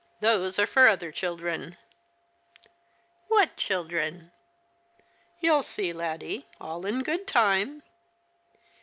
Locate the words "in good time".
6.87-7.83